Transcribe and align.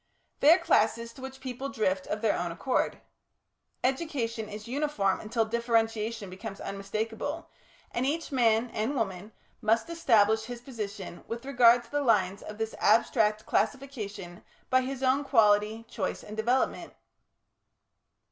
They 0.39 0.51
are 0.51 0.57
classes 0.57 1.13
to 1.13 1.21
which 1.21 1.39
people 1.39 1.69
drift 1.69 2.07
of 2.07 2.21
their 2.23 2.35
own 2.35 2.51
accord. 2.51 3.01
Education 3.83 4.49
is 4.49 4.67
uniform 4.67 5.19
until 5.19 5.45
differentiation 5.45 6.27
becomes 6.27 6.59
unmistakable, 6.59 7.51
and 7.91 8.03
each 8.03 8.31
man 8.31 8.71
(and 8.71 8.95
woman) 8.95 9.31
must 9.61 9.91
establish 9.91 10.45
his 10.45 10.59
position 10.59 11.23
with 11.27 11.45
regard 11.45 11.83
to 11.83 11.91
the 11.91 12.01
lines 12.01 12.41
of 12.41 12.57
this 12.57 12.73
abstract 12.79 13.45
classification 13.45 14.43
by 14.71 14.81
his 14.81 15.03
own 15.03 15.23
quality, 15.23 15.85
choice, 15.87 16.23
and 16.23 16.35
development.... 16.35 16.95